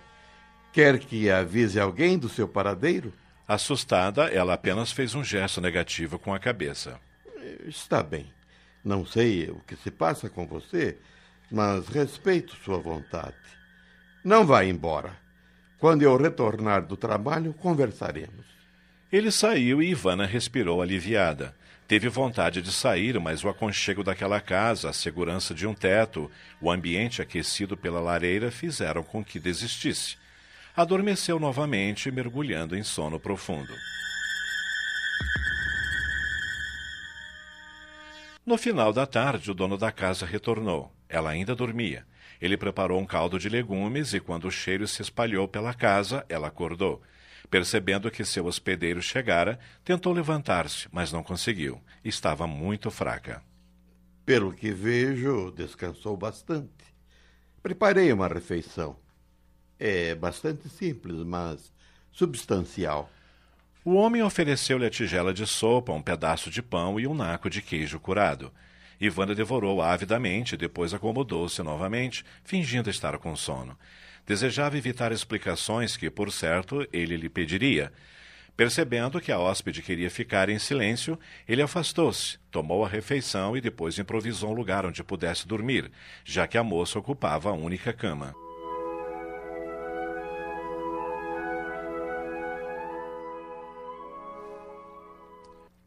Quer 0.74 0.98
que 0.98 1.30
avise 1.30 1.80
alguém 1.80 2.18
do 2.18 2.28
seu 2.28 2.48
paradeiro? 2.48 3.14
Assustada, 3.48 4.24
ela 4.24 4.56
apenas 4.56 4.92
fez 4.92 5.14
um 5.14 5.24
gesto 5.24 5.62
negativo 5.62 6.18
com 6.18 6.34
a 6.34 6.40
cabeça. 6.40 7.00
Está 7.68 8.02
bem. 8.02 8.34
Não 8.84 9.06
sei 9.06 9.52
o 9.52 9.62
que 9.68 9.76
se 9.76 9.92
passa 9.92 10.32
com 10.32 10.48
você, 10.48 10.98
mas 11.52 11.88
respeito 11.88 12.56
sua 12.66 12.80
vontade. 12.80 13.36
Não 14.24 14.48
vá 14.48 14.66
embora. 14.66 15.16
Quando 15.78 16.02
eu 16.02 16.18
retornar 16.18 16.84
do 16.88 16.98
trabalho, 16.98 17.54
conversaremos. 17.54 18.48
Ele 19.12 19.30
saiu 19.30 19.80
e 19.80 19.92
Ivana 19.92 20.26
respirou 20.26 20.82
aliviada. 20.82 21.56
Teve 21.88 22.10
vontade 22.10 22.64
de 22.64 22.72
sair, 22.72 23.20
mas 23.20 23.44
o 23.44 23.50
aconchego 23.50 24.04
daquela 24.04 24.42
casa, 24.42 24.90
a 24.90 24.94
segurança 24.94 25.54
de 25.54 25.68
um 25.68 25.74
teto, 25.76 26.32
o 26.60 26.72
ambiente 26.72 27.22
aquecido 27.22 27.78
pela 27.78 28.00
lareira 28.00 28.50
fizeram 28.50 29.04
com 29.04 29.24
que 29.24 29.40
desistisse. 29.40 30.23
Adormeceu 30.76 31.40
novamente, 31.40 32.10
mergulhando 32.10 32.76
em 32.76 32.82
sono 32.82 33.20
profundo. 33.20 33.74
No 38.44 38.58
final 38.58 38.92
da 38.92 39.06
tarde, 39.06 39.52
o 39.52 39.54
dono 39.54 39.78
da 39.78 39.92
casa 39.92 40.26
retornou. 40.26 40.92
Ela 41.08 41.30
ainda 41.30 41.56
dormia. 41.56 42.06
Ele 42.42 42.58
preparou 42.58 43.00
um 43.00 43.06
caldo 43.06 43.38
de 43.38 43.48
legumes 43.48 44.14
e, 44.14 44.20
quando 44.20 44.46
o 44.46 44.52
cheiro 44.52 44.88
se 44.88 45.02
espalhou 45.02 45.48
pela 45.48 45.76
casa, 45.76 46.26
ela 46.28 46.48
acordou. 46.48 47.02
Percebendo 47.52 48.10
que 48.10 48.26
seu 48.26 48.48
hospedeiro 48.48 49.02
chegara, 49.02 49.60
tentou 49.84 50.12
levantar-se, 50.12 50.90
mas 50.92 51.12
não 51.12 51.22
conseguiu. 51.22 51.80
Estava 52.04 52.48
muito 52.48 52.90
fraca. 52.90 53.44
Pelo 54.26 54.52
que 54.52 54.72
vejo, 54.72 55.52
descansou 55.52 56.18
bastante. 56.18 56.84
Preparei 57.62 58.12
uma 58.12 58.28
refeição. 58.28 59.03
É 59.80 60.16
bastante 60.16 60.70
simples, 60.70 61.18
mas 61.24 61.72
substancial. 62.12 63.10
O 63.84 63.96
homem 63.96 64.24
ofereceu-lhe 64.24 64.86
a 64.86 64.90
tigela 64.90 65.34
de 65.34 65.46
sopa, 65.46 65.92
um 65.92 66.02
pedaço 66.02 66.50
de 66.50 66.62
pão 66.62 67.00
e 67.00 67.06
um 67.06 67.14
naco 67.14 67.50
de 67.50 67.62
queijo 67.62 68.00
curado. 68.00 68.52
Ivana 69.00 69.36
devorou 69.36 69.82
avidamente, 69.82 70.56
depois 70.56 70.94
acomodou-se 70.94 71.62
novamente, 71.62 72.24
fingindo 72.46 72.90
estar 72.90 73.18
com 73.18 73.36
sono. 73.36 73.78
Desejava 74.26 74.78
evitar 74.78 75.12
explicações 75.12 75.98
que, 75.98 76.10
por 76.10 76.32
certo, 76.32 76.88
ele 76.94 77.18
lhe 77.18 77.28
pediria. 77.28 77.92
Percebendo 78.56 79.20
que 79.20 79.32
a 79.32 79.40
hóspede 79.40 79.82
queria 79.82 80.10
ficar 80.10 80.48
em 80.48 80.60
silêncio, 80.60 81.20
ele 81.46 81.62
afastou-se, 81.62 82.38
tomou 82.52 82.86
a 82.86 82.88
refeição 82.88 83.58
e 83.58 83.62
depois 83.62 83.98
improvisou 83.98 84.52
um 84.52 84.56
lugar 84.56 84.86
onde 84.86 85.04
pudesse 85.04 85.46
dormir, 85.48 85.92
já 86.24 86.48
que 86.48 86.58
a 86.58 86.64
moça 86.64 87.00
ocupava 87.00 87.50
a 87.50 87.54
única 87.54 87.92
cama. 87.92 88.34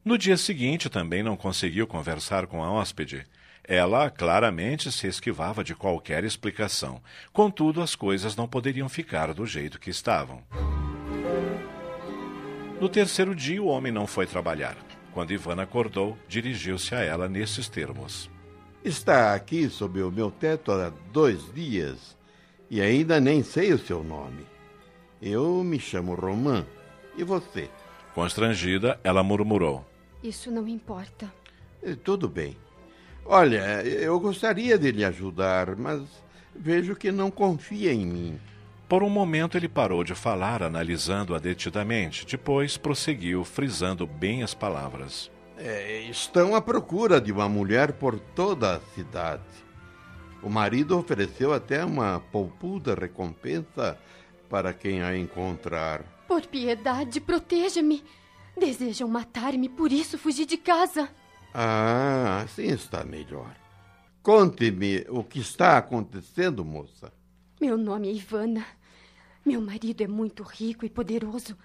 No 0.06 0.16
dia 0.16 0.36
seguinte 0.36 0.88
também 0.88 1.20
não 1.20 1.36
conseguiu 1.36 1.84
conversar 1.84 2.46
com 2.46 2.62
a 2.62 2.70
hóspede. 2.70 3.26
Ela 3.64 4.08
claramente 4.08 4.92
se 4.92 5.08
esquivava 5.08 5.64
de 5.64 5.74
qualquer 5.74 6.22
explicação. 6.22 7.02
Contudo, 7.32 7.82
as 7.82 7.96
coisas 7.96 8.36
não 8.36 8.46
poderiam 8.46 8.88
ficar 8.88 9.34
do 9.34 9.44
jeito 9.44 9.80
que 9.80 9.90
estavam. 9.90 10.44
No 12.80 12.88
terceiro 12.88 13.34
dia, 13.34 13.60
o 13.60 13.66
homem 13.66 13.90
não 13.90 14.06
foi 14.06 14.28
trabalhar. 14.28 14.76
Quando 15.12 15.32
Ivana 15.32 15.64
acordou, 15.64 16.16
dirigiu-se 16.28 16.94
a 16.94 17.00
ela 17.00 17.28
nesses 17.28 17.68
termos: 17.68 18.30
Está 18.84 19.34
aqui 19.34 19.68
sob 19.68 20.00
o 20.00 20.12
meu 20.12 20.30
teto 20.30 20.70
há 20.70 20.92
dois 21.12 21.52
dias 21.52 22.16
e 22.70 22.80
ainda 22.80 23.18
nem 23.18 23.42
sei 23.42 23.72
o 23.72 23.78
seu 23.78 24.04
nome. 24.04 24.46
Eu 25.20 25.64
me 25.64 25.80
chamo 25.80 26.14
Romã. 26.14 26.64
E 27.18 27.24
você? 27.24 27.68
Constrangida, 28.14 29.00
ela 29.02 29.24
murmurou: 29.24 29.84
isso 30.22 30.50
não 30.50 30.66
importa. 30.66 31.32
Eh, 31.82 31.94
tudo 31.94 32.28
bem. 32.28 32.56
Olha, 33.24 33.82
eu 33.82 34.18
gostaria 34.20 34.78
de 34.78 34.92
lhe 34.92 35.04
ajudar, 35.04 35.74
mas 35.76 36.02
vejo 36.54 36.94
que 36.94 37.10
não 37.10 37.30
confia 37.30 37.92
em 37.92 38.06
mim. 38.06 38.40
Por 38.88 39.02
um 39.02 39.10
momento 39.10 39.56
ele 39.56 39.68
parou 39.68 40.04
de 40.04 40.14
falar, 40.14 40.62
analisando-a 40.62 41.38
detidamente. 41.38 42.24
Depois 42.24 42.76
prosseguiu, 42.76 43.44
frisando 43.44 44.06
bem 44.06 44.44
as 44.44 44.54
palavras. 44.54 45.30
É, 45.58 46.02
estão 46.02 46.54
à 46.54 46.62
procura 46.62 47.20
de 47.20 47.32
uma 47.32 47.48
mulher 47.48 47.94
por 47.94 48.20
toda 48.20 48.76
a 48.76 48.80
cidade. 48.94 49.42
O 50.42 50.48
marido 50.48 50.96
ofereceu 50.96 51.52
até 51.52 51.84
uma 51.84 52.20
poupuda 52.30 52.94
recompensa 52.94 53.98
para 54.48 54.72
quem 54.72 55.02
a 55.02 55.16
encontrar. 55.16 56.04
Por 56.28 56.46
piedade, 56.46 57.20
proteja-me. 57.20 58.04
Desejam 58.58 59.08
matar-me, 59.08 59.68
por 59.68 59.92
isso 59.92 60.16
fugi 60.16 60.46
de 60.46 60.56
casa. 60.56 61.08
Ah, 61.52 62.42
assim 62.44 62.68
está 62.68 63.04
melhor. 63.04 63.54
Conte-me 64.22 65.04
o 65.08 65.22
que 65.22 65.38
está 65.38 65.78
acontecendo, 65.78 66.64
moça. 66.64 67.12
Meu 67.60 67.76
nome 67.78 68.08
é 68.08 68.12
Ivana. 68.12 68.66
Meu 69.44 69.60
marido 69.60 70.02
é 70.02 70.08
muito 70.08 70.42
rico 70.42 70.84
e 70.84 70.90
poderoso. 70.90 71.56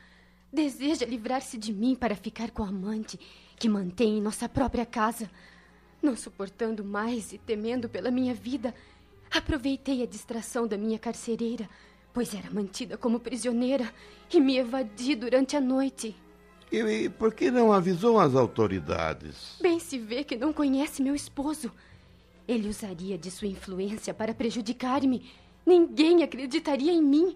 Deseja 0.53 1.05
livrar-se 1.05 1.57
de 1.57 1.73
mim 1.73 1.95
para 1.95 2.15
ficar 2.15 2.51
com 2.51 2.63
a 2.63 2.67
amante 2.67 3.19
que 3.57 3.69
mantém 3.69 4.17
em 4.17 4.21
nossa 4.21 4.49
própria 4.49 4.85
casa. 4.85 5.29
Não 6.01 6.15
suportando 6.15 6.83
mais 6.83 7.31
e 7.31 7.37
temendo 7.37 7.87
pela 7.87 8.11
minha 8.11 8.33
vida, 8.33 8.73
aproveitei 9.31 10.03
a 10.03 10.07
distração 10.07 10.67
da 10.67 10.77
minha 10.77 10.99
carcereira, 10.99 11.69
pois 12.13 12.33
era 12.33 12.49
mantida 12.51 12.97
como 12.97 13.19
prisioneira, 13.19 13.93
e 14.33 14.39
me 14.39 14.57
evadi 14.57 15.15
durante 15.15 15.55
a 15.55 15.61
noite. 15.61 16.15
E 16.71 17.09
por 17.09 17.33
que 17.33 17.51
não 17.51 17.73
avisou 17.73 18.17
as 18.17 18.33
autoridades? 18.33 19.57
Bem 19.61 19.77
se 19.79 19.97
vê 19.97 20.23
que 20.23 20.37
não 20.37 20.53
conhece 20.53 21.01
meu 21.01 21.13
esposo. 21.13 21.69
Ele 22.47 22.69
usaria 22.69 23.17
de 23.17 23.29
sua 23.29 23.47
influência 23.47 24.13
para 24.13 24.33
prejudicar-me. 24.33 25.29
Ninguém 25.65 26.23
acreditaria 26.23 26.93
em 26.93 27.01
mim. 27.01 27.35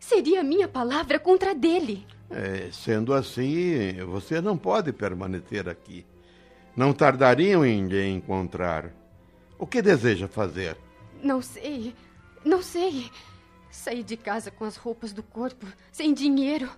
Seria 0.00 0.42
minha 0.42 0.66
palavra 0.66 1.18
contra 1.20 1.52
a 1.52 1.54
dele. 1.54 2.04
É, 2.28 2.70
sendo 2.72 3.14
assim, 3.14 3.94
você 4.06 4.40
não 4.40 4.58
pode 4.58 4.92
permanecer 4.92 5.68
aqui. 5.68 6.04
Não 6.76 6.92
tardariam 6.92 7.64
em 7.64 7.86
lhe 7.86 8.08
encontrar. 8.08 8.92
O 9.58 9.66
que 9.66 9.80
deseja 9.80 10.26
fazer? 10.26 10.76
Não 11.22 11.40
sei. 11.40 11.94
Não 12.44 12.62
sei. 12.62 13.10
Saí 13.70 14.02
de 14.02 14.16
casa 14.16 14.50
com 14.50 14.64
as 14.64 14.76
roupas 14.76 15.12
do 15.12 15.22
corpo, 15.22 15.66
sem 15.92 16.12
dinheiro. 16.12 16.68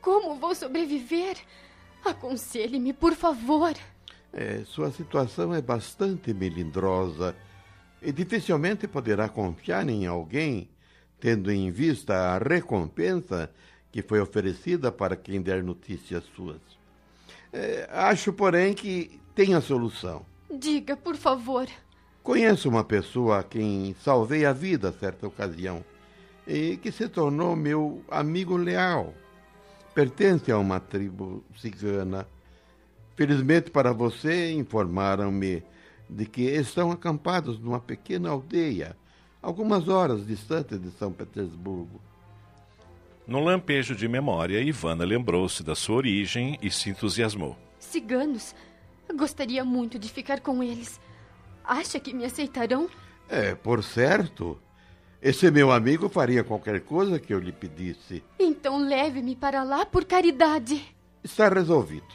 Como 0.00 0.36
vou 0.36 0.54
sobreviver? 0.54 1.36
Aconselhe-me, 2.04 2.92
por 2.92 3.14
favor. 3.14 3.74
É, 4.32 4.62
sua 4.64 4.90
situação 4.92 5.54
é 5.54 5.60
bastante 5.60 6.32
melindrosa 6.32 7.34
e 8.00 8.12
dificilmente 8.12 8.86
poderá 8.86 9.28
confiar 9.28 9.88
em 9.88 10.06
alguém, 10.06 10.68
tendo 11.18 11.50
em 11.50 11.70
vista 11.70 12.14
a 12.14 12.38
recompensa 12.38 13.50
que 13.90 14.02
foi 14.02 14.20
oferecida 14.20 14.92
para 14.92 15.16
quem 15.16 15.40
der 15.40 15.62
notícias 15.62 16.24
suas. 16.36 16.60
É, 17.52 17.88
acho, 17.90 18.32
porém, 18.32 18.74
que 18.74 19.20
tem 19.34 19.54
a 19.54 19.60
solução. 19.60 20.24
Diga, 20.50 20.96
por 20.96 21.16
favor. 21.16 21.66
Conheço 22.22 22.68
uma 22.68 22.84
pessoa 22.84 23.38
a 23.38 23.42
quem 23.42 23.96
salvei 24.02 24.44
a 24.44 24.52
vida 24.52 24.92
certa 24.92 25.26
ocasião 25.26 25.82
e 26.46 26.76
que 26.76 26.92
se 26.92 27.08
tornou 27.08 27.56
meu 27.56 28.02
amigo 28.10 28.56
leal. 28.56 29.14
Pertence 29.98 30.52
a 30.52 30.56
uma 30.56 30.78
tribo 30.78 31.42
cigana. 31.56 32.24
Felizmente 33.16 33.68
para 33.68 33.92
você, 33.92 34.52
informaram-me 34.52 35.60
de 36.08 36.24
que 36.24 36.42
estão 36.42 36.92
acampados 36.92 37.58
numa 37.58 37.80
pequena 37.80 38.30
aldeia, 38.30 38.96
algumas 39.42 39.88
horas 39.88 40.24
distante 40.24 40.78
de 40.78 40.92
São 40.92 41.12
Petersburgo. 41.12 42.00
Num 43.26 43.42
lampejo 43.42 43.96
de 43.96 44.06
memória, 44.06 44.60
Ivana 44.60 45.04
lembrou-se 45.04 45.64
da 45.64 45.74
sua 45.74 45.96
origem 45.96 46.56
e 46.62 46.70
se 46.70 46.90
entusiasmou. 46.90 47.58
Ciganos? 47.80 48.54
Gostaria 49.16 49.64
muito 49.64 49.98
de 49.98 50.08
ficar 50.08 50.38
com 50.38 50.62
eles. 50.62 51.00
Acha 51.64 51.98
que 51.98 52.14
me 52.14 52.24
aceitarão? 52.24 52.88
É, 53.28 53.52
por 53.52 53.82
certo. 53.82 54.62
Esse 55.20 55.50
meu 55.50 55.72
amigo 55.72 56.08
faria 56.08 56.44
qualquer 56.44 56.80
coisa 56.80 57.18
que 57.18 57.34
eu 57.34 57.40
lhe 57.40 57.50
pedisse. 57.50 58.22
Então 58.38 58.78
leve-me 58.78 59.34
para 59.34 59.64
lá 59.64 59.84
por 59.84 60.04
caridade. 60.04 60.80
Está 61.24 61.48
resolvido. 61.48 62.06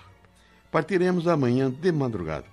Partiremos 0.71 1.27
amanhã 1.27 1.69
de 1.69 1.91
madrugada. 1.91 2.45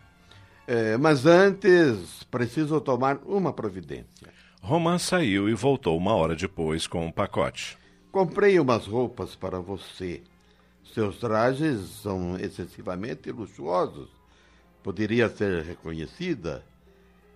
É, 0.66 0.96
mas 0.96 1.24
antes, 1.24 2.24
preciso 2.30 2.80
tomar 2.80 3.18
uma 3.24 3.52
providência. 3.52 4.28
Roman 4.60 4.98
saiu 4.98 5.48
e 5.48 5.54
voltou 5.54 5.96
uma 5.96 6.14
hora 6.14 6.34
depois 6.34 6.86
com 6.86 7.06
um 7.06 7.12
pacote. 7.12 7.78
Comprei 8.10 8.58
umas 8.58 8.86
roupas 8.86 9.36
para 9.36 9.60
você. 9.60 10.22
Seus 10.92 11.18
trajes 11.18 11.80
são 12.02 12.36
excessivamente 12.36 13.30
luxuosos. 13.30 14.08
Poderia 14.82 15.28
ser 15.28 15.62
reconhecida. 15.62 16.64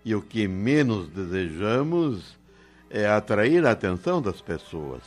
E 0.04 0.14
o 0.14 0.20
que 0.20 0.48
menos 0.48 1.08
desejamos 1.08 2.36
é 2.96 3.08
atrair 3.08 3.66
a 3.66 3.72
atenção 3.72 4.22
das 4.22 4.40
pessoas. 4.40 5.02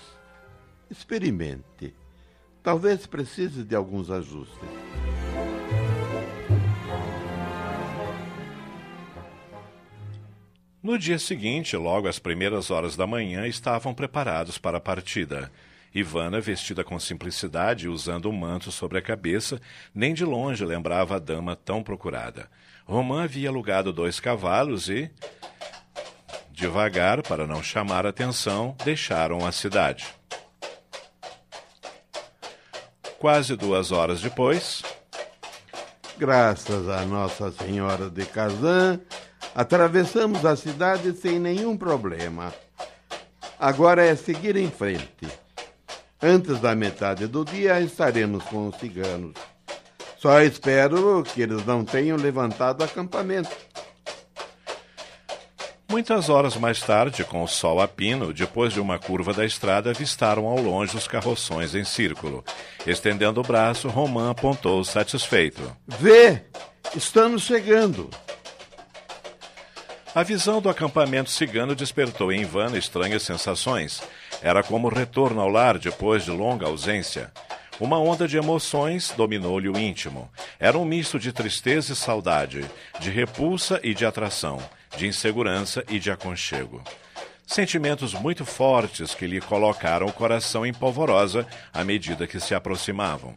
Experimente. 0.91 1.95
Talvez 2.61 3.07
precise 3.07 3.63
de 3.63 3.73
alguns 3.73 4.11
ajustes. 4.11 4.57
No 10.83 10.99
dia 10.99 11.17
seguinte, 11.17 11.77
logo 11.77 12.09
às 12.09 12.19
primeiras 12.19 12.69
horas 12.69 12.97
da 12.97 13.07
manhã, 13.07 13.47
estavam 13.47 13.93
preparados 13.93 14.57
para 14.57 14.79
a 14.79 14.81
partida. 14.81 15.49
Ivana, 15.95 16.41
vestida 16.41 16.83
com 16.83 16.99
simplicidade 16.99 17.85
e 17.85 17.89
usando 17.89 18.29
um 18.29 18.33
manto 18.33 18.69
sobre 18.69 18.97
a 18.97 19.01
cabeça, 19.01 19.61
nem 19.95 20.13
de 20.13 20.25
longe 20.25 20.65
lembrava 20.65 21.15
a 21.15 21.19
dama 21.19 21.55
tão 21.55 21.81
procurada. 21.81 22.49
Romã 22.85 23.23
havia 23.23 23.47
alugado 23.47 23.93
dois 23.93 24.19
cavalos 24.19 24.89
e, 24.89 25.09
devagar, 26.57 27.21
para 27.21 27.45
não 27.45 27.61
chamar 27.61 28.07
atenção, 28.07 28.75
deixaram 28.83 29.45
a 29.45 29.51
cidade. 29.51 30.07
Quase 33.19 33.55
duas 33.55 33.91
horas 33.91 34.21
depois. 34.21 34.81
Graças 36.17 36.89
a 36.89 37.05
Nossa 37.05 37.51
Senhora 37.51 38.09
de 38.09 38.25
Kazan, 38.25 38.99
atravessamos 39.53 40.43
a 40.45 40.55
cidade 40.55 41.13
sem 41.13 41.39
nenhum 41.39 41.77
problema. 41.77 42.51
Agora 43.59 44.03
é 44.03 44.15
seguir 44.15 44.55
em 44.55 44.71
frente. 44.71 45.27
Antes 46.19 46.59
da 46.59 46.73
metade 46.75 47.27
do 47.27 47.45
dia 47.45 47.79
estaremos 47.81 48.43
com 48.45 48.69
os 48.69 48.77
ciganos. 48.77 49.35
Só 50.17 50.41
espero 50.41 51.21
que 51.21 51.43
eles 51.43 51.63
não 51.67 51.85
tenham 51.85 52.17
levantado 52.17 52.83
acampamento. 52.83 53.66
Muitas 55.89 56.27
horas 56.27 56.57
mais 56.57 56.81
tarde, 56.81 57.23
com 57.23 57.41
o 57.41 57.47
sol 57.47 57.79
a 57.79 57.87
pino, 57.87 58.33
depois 58.33 58.73
de 58.73 58.79
uma 58.79 58.99
curva 58.99 59.33
da 59.33 59.45
estrada, 59.45 59.89
avistaram 59.89 60.45
ao 60.45 60.57
longe 60.57 60.97
os 60.97 61.07
carroções 61.07 61.73
em 61.73 61.85
círculo. 61.85 62.43
Estendendo 62.85 63.39
o 63.39 63.43
braço, 63.43 63.87
Romã 63.87 64.31
apontou 64.31 64.83
satisfeito. 64.83 65.61
Vê! 65.87 66.41
Estamos 66.93 67.43
chegando! 67.43 68.09
A 70.13 70.23
visão 70.23 70.59
do 70.59 70.69
acampamento 70.69 71.29
cigano 71.29 71.73
despertou 71.73 72.33
em 72.33 72.41
Ivana 72.41 72.77
estranhas 72.77 73.23
sensações. 73.23 74.01
Era 74.41 74.63
como 74.63 74.87
o 74.87 74.93
retorno 74.93 75.39
ao 75.39 75.47
lar 75.47 75.77
depois 75.77 76.25
de 76.25 76.31
longa 76.31 76.65
ausência. 76.65 77.31
Uma 77.79 77.99
onda 77.99 78.27
de 78.27 78.35
emoções 78.35 79.13
dominou-lhe 79.15 79.69
o 79.69 79.77
íntimo. 79.77 80.29
Era 80.59 80.77
um 80.77 80.83
misto 80.83 81.17
de 81.19 81.31
tristeza 81.31 81.93
e 81.93 81.95
saudade, 81.95 82.65
de 82.99 83.09
repulsa 83.09 83.79
e 83.83 83.93
de 83.93 84.05
atração, 84.05 84.59
de 84.97 85.07
insegurança 85.07 85.83
e 85.87 85.99
de 85.99 86.11
aconchego. 86.11 86.83
Sentimentos 87.45 88.13
muito 88.13 88.43
fortes 88.43 89.15
que 89.15 89.25
lhe 89.25 89.39
colocaram 89.39 90.07
o 90.07 90.11
coração 90.11 90.65
em 90.65 90.73
polvorosa 90.73 91.47
à 91.73 91.83
medida 91.83 92.27
que 92.27 92.41
se 92.41 92.53
aproximavam. 92.53 93.33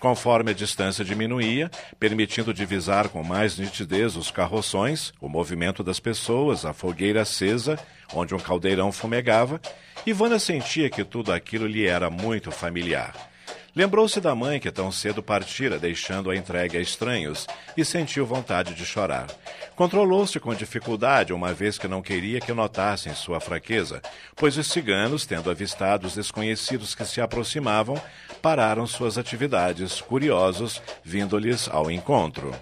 Conforme 0.00 0.50
a 0.50 0.54
distância 0.54 1.04
diminuía, 1.04 1.70
permitindo 2.00 2.52
divisar 2.52 3.08
com 3.08 3.22
mais 3.22 3.56
nitidez 3.56 4.16
os 4.16 4.32
carroções, 4.32 5.12
o 5.20 5.28
movimento 5.28 5.84
das 5.84 6.00
pessoas, 6.00 6.64
a 6.64 6.72
fogueira 6.72 7.22
acesa, 7.22 7.78
onde 8.12 8.34
um 8.34 8.38
caldeirão 8.38 8.90
fumegava, 8.90 9.60
Ivana 10.04 10.40
sentia 10.40 10.90
que 10.90 11.04
tudo 11.04 11.32
aquilo 11.32 11.68
lhe 11.68 11.86
era 11.86 12.10
muito 12.10 12.50
familiar. 12.50 13.31
Lembrou-se 13.74 14.20
da 14.20 14.34
mãe 14.34 14.60
que 14.60 14.70
tão 14.70 14.92
cedo 14.92 15.22
partira, 15.22 15.78
deixando-a 15.78 16.36
entregue 16.36 16.76
a 16.76 16.80
estranhos, 16.80 17.46
e 17.74 17.82
sentiu 17.84 18.26
vontade 18.26 18.74
de 18.74 18.84
chorar. 18.84 19.28
Controlou-se 19.74 20.38
com 20.38 20.54
dificuldade, 20.54 21.32
uma 21.32 21.54
vez 21.54 21.78
que 21.78 21.88
não 21.88 22.02
queria 22.02 22.38
que 22.38 22.52
notassem 22.52 23.14
sua 23.14 23.40
fraqueza, 23.40 24.02
pois 24.36 24.58
os 24.58 24.66
ciganos, 24.70 25.24
tendo 25.24 25.50
avistado 25.50 26.06
os 26.06 26.14
desconhecidos 26.14 26.94
que 26.94 27.06
se 27.06 27.22
aproximavam, 27.22 27.98
pararam 28.42 28.86
suas 28.86 29.16
atividades, 29.16 30.02
curiosos, 30.02 30.82
vindo-lhes 31.02 31.66
ao 31.66 31.90
encontro. 31.90 32.54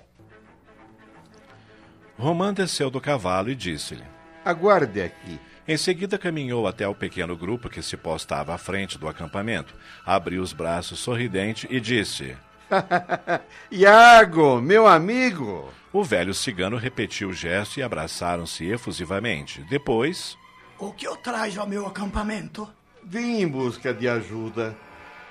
Romã 2.17 2.55
desceu 2.55 2.89
do 2.89 3.01
cavalo 3.01 3.51
e 3.51 3.57
disse-lhe: 3.57 4.05
Aguarde 4.45 5.03
aqui. 5.03 5.41
Em 5.71 5.77
seguida 5.77 6.19
caminhou 6.19 6.67
até 6.67 6.89
o 6.89 6.97
pequeno 6.97 7.37
grupo 7.37 7.71
que 7.71 7.81
se 7.81 7.97
postava 7.97 8.53
à 8.53 8.59
frente 8.59 8.99
do 8.99 9.07
acampamento, 9.07 9.73
abriu 10.05 10.43
os 10.43 10.53
braços 10.53 10.99
sorridente 10.99 11.69
e 11.71 11.79
disse: 11.79 12.37
Iago, 13.71 14.61
meu 14.61 14.89
amigo! 14.89 15.73
O 15.93 16.03
velho 16.03 16.35
cigano 16.35 16.77
repetiu 16.77 17.29
o 17.29 17.33
gesto 17.33 17.79
e 17.79 17.85
abraçaram-se 17.85 18.67
efusivamente. 18.67 19.65
Depois. 19.71 20.37
O 20.77 20.93
que 20.93 21.07
o 21.07 21.15
traz 21.15 21.57
ao 21.57 21.69
meu 21.69 21.87
acampamento? 21.87 22.69
Vim 23.05 23.41
em 23.41 23.47
busca 23.47 23.95
de 23.95 24.09
ajuda. 24.09 24.77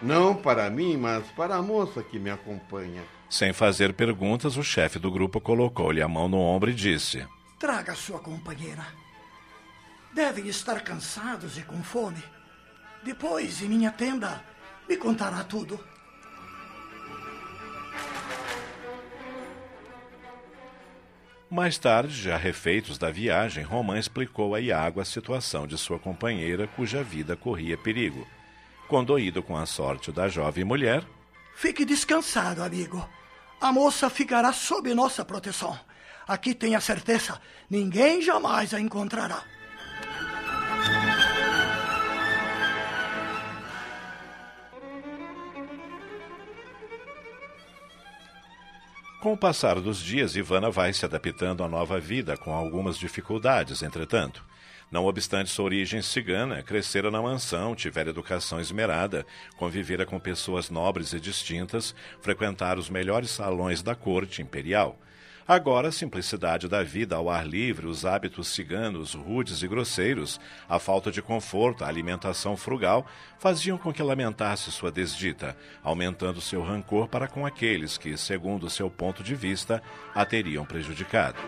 Não 0.02 0.34
para 0.34 0.70
mim, 0.70 0.96
mas 0.96 1.26
para 1.32 1.58
a 1.58 1.62
moça 1.62 2.02
que 2.02 2.18
me 2.18 2.30
acompanha. 2.30 3.04
Sem 3.30 3.52
fazer 3.52 3.92
perguntas, 3.92 4.56
o 4.56 4.64
chefe 4.64 5.00
do 5.00 5.12
grupo 5.12 5.42
colocou-lhe 5.42 6.02
a 6.02 6.08
mão 6.08 6.30
no 6.30 6.38
ombro 6.38 6.70
e 6.70 6.74
disse: 6.74 7.28
Traga 7.60 7.94
sua 7.94 8.20
companheira. 8.20 8.99
Devem 10.14 10.48
estar 10.48 10.82
cansados 10.82 11.58
e 11.58 11.62
com 11.62 11.84
fome. 11.84 12.24
Depois, 13.04 13.62
em 13.62 13.70
minha 13.70 13.92
tenda, 13.92 14.44
me 14.88 14.98
contará 14.98 15.44
tudo. 15.44 15.80
Mais 21.50 21.78
tarde, 21.80 22.14
já 22.14 22.38
refeitos 22.38 22.98
da 22.98 23.10
viagem, 23.10 23.64
Romã 23.64 23.98
explicou 23.98 24.54
a 24.54 24.60
Iago 24.60 25.02
a 25.02 25.06
situação 25.06 25.66
de 25.66 25.78
sua 25.78 25.98
companheira, 25.98 26.68
cuja 26.68 27.02
vida 27.02 27.36
corria 27.36 27.76
perigo. 27.76 28.28
Condoído 28.88 29.42
com 29.42 29.58
a 29.58 29.66
sorte 29.66 30.12
da 30.12 30.28
jovem 30.28 30.64
mulher. 30.64 31.04
Fique 31.56 31.86
descansado, 31.86 32.62
amigo. 32.62 33.08
A 33.60 33.72
moça 33.72 34.10
ficará 34.10 34.54
sob 34.54 34.94
nossa 34.94 35.26
proteção. 35.26 35.78
Aqui 36.28 36.54
tenha 36.54 36.80
certeza, 36.80 37.42
ninguém 37.70 38.22
jamais 38.22 38.74
a 38.74 38.80
encontrará. 38.80 39.44
Com 49.20 49.34
o 49.34 49.38
passar 49.38 49.82
dos 49.82 50.00
dias, 50.00 50.38
Ivana 50.38 50.72
vai 50.72 50.94
se 50.94 51.04
adaptando 51.04 51.62
à 51.62 51.68
nova 51.68 52.00
vida, 52.00 52.38
com 52.38 52.54
algumas 52.54 52.98
dificuldades, 52.98 53.84
entretanto. 53.84 54.46
Não 54.90 55.06
obstante 55.06 55.50
sua 55.50 55.66
origem 55.66 56.02
cigana, 56.02 56.64
crescera 56.64 57.12
na 57.12 57.22
mansão, 57.22 57.76
tivera 57.76 58.12
educação 58.12 58.62
esmerada, 58.62 59.26
convivera 59.58 60.06
com 60.06 60.18
pessoas 60.22 60.70
nobres 60.70 61.12
e 61.12 61.20
distintas, 61.20 61.94
frequentara 62.22 62.80
os 62.80 62.90
melhores 62.90 63.30
salões 63.30 63.84
da 63.84 63.94
corte 63.94 64.42
imperial. 64.42 64.98
Agora, 65.50 65.88
a 65.88 65.92
simplicidade 65.92 66.68
da 66.68 66.84
vida 66.84 67.16
ao 67.16 67.28
ar 67.28 67.44
livre, 67.44 67.88
os 67.88 68.06
hábitos 68.06 68.50
ciganos, 68.50 69.16
rudes 69.16 69.64
e 69.64 69.68
grosseiros, 69.68 70.40
a 70.70 70.78
falta 70.78 71.12
de 71.12 71.24
conforto, 71.24 71.84
a 71.84 71.88
alimentação 71.88 72.56
frugal, 72.56 73.04
faziam 73.40 73.76
com 73.76 73.92
que 73.92 74.04
lamentasse 74.04 74.72
sua 74.72 74.92
desdita, 74.92 75.58
aumentando 75.82 76.40
seu 76.40 76.62
rancor 76.62 77.08
para 77.08 77.28
com 77.28 77.48
aqueles 77.48 77.98
que, 77.98 78.16
segundo 78.16 78.70
seu 78.70 78.92
ponto 78.92 79.24
de 79.24 79.34
vista, 79.34 79.82
a 80.14 80.24
teriam 80.24 80.64
prejudicado. 80.66 81.40